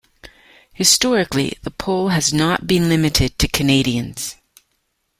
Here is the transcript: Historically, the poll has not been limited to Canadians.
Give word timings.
Historically, 0.73 1.59
the 1.61 1.69
poll 1.69 2.07
has 2.09 2.33
not 2.33 2.65
been 2.65 2.89
limited 2.89 3.37
to 3.37 3.47
Canadians. 3.47 4.35